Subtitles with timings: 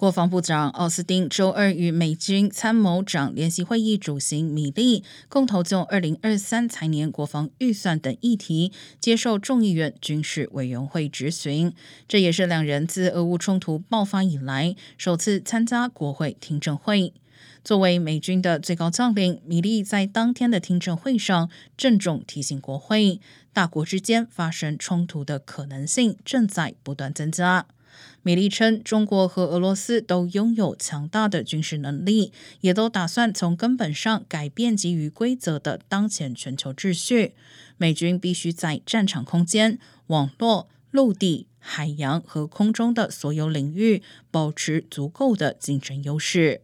[0.00, 11.74] 国防部长奥斯汀周二与美军参谋长联席会议主席米利共同就二零二三财年国防预算等议题接受众议院军事委员会质询，
[12.08, 17.12] 这也是两人自俄乌冲突爆发以来首次参加国会听证会。
[17.62, 23.20] 作为美军的最高将领，米利在当天的听证会上郑重提醒国会，
[23.52, 27.66] 大国之间发生冲突的可能性正在不断增加。
[28.22, 37.34] 米利称，中国和俄罗斯都拥有强大的军事能力，也都打算从根本上改变基于规则的当前全球秩序。
[37.78, 46.62] 美军必须在战场空间、网络、陆地、海洋和空中的所有领域保持足够的竞争优势。